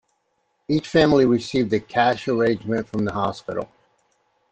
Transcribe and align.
Each 0.67 0.87
family 0.87 1.27
received 1.27 1.71
a 1.73 1.79
cash 1.79 2.27
arrangement 2.27 2.87
from 2.89 3.05
the 3.05 3.13
hospital. 3.13 3.69